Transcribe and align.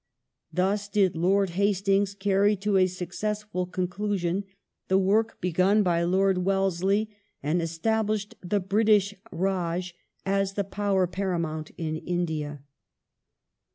Thus" 0.51 0.87
did 0.89 1.15
Lord 1.15 1.51
Hastings 1.51 2.15
carry 2.15 2.55
to 2.55 2.75
a 2.75 2.87
successful 2.87 3.67
conclusion 3.67 4.45
the 4.87 4.97
work 4.97 5.39
begun 5.39 5.83
by 5.83 6.01
Lord 6.01 6.39
Wellesley 6.39 7.15
and 7.43 7.61
establish 7.61 8.25
the 8.43 8.59
British 8.59 9.13
R^j 9.31 9.93
as 10.25 10.53
the 10.53 10.63
Power 10.63 11.05
Paramount 11.05 11.69
in 11.77 11.97
India". 11.97 12.63